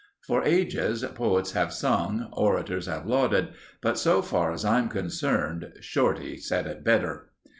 [0.25, 3.49] For ages poets have sung, orators have lauded,
[3.81, 7.29] but so far as I'm concerned, Shorty said it better.